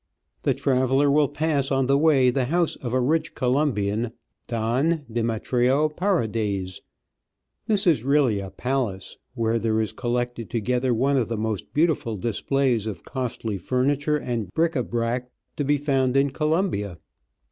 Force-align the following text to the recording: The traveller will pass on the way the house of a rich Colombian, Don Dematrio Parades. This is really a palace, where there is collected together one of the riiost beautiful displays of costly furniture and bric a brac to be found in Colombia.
The 0.41 0.55
traveller 0.55 1.11
will 1.11 1.27
pass 1.27 1.69
on 1.69 1.85
the 1.85 1.95
way 1.95 2.31
the 2.31 2.45
house 2.45 2.75
of 2.75 2.91
a 2.91 2.99
rich 2.99 3.35
Colombian, 3.35 4.13
Don 4.47 5.05
Dematrio 5.13 5.89
Parades. 5.95 6.81
This 7.67 7.85
is 7.85 8.03
really 8.03 8.39
a 8.39 8.49
palace, 8.49 9.17
where 9.35 9.59
there 9.59 9.79
is 9.79 9.91
collected 9.91 10.49
together 10.49 10.91
one 10.91 11.17
of 11.17 11.27
the 11.27 11.37
riiost 11.37 11.65
beautiful 11.75 12.17
displays 12.17 12.87
of 12.87 13.05
costly 13.05 13.59
furniture 13.59 14.17
and 14.17 14.51
bric 14.55 14.75
a 14.75 14.81
brac 14.81 15.29
to 15.55 15.63
be 15.63 15.77
found 15.77 16.17
in 16.17 16.31
Colombia. 16.31 16.97